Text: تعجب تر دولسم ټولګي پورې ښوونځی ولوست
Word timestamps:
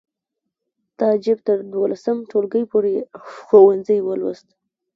تعجب 0.99 1.37
تر 1.47 1.57
دولسم 1.75 2.17
ټولګي 2.29 2.63
پورې 2.71 2.93
ښوونځی 3.33 3.99
ولوست 4.03 4.47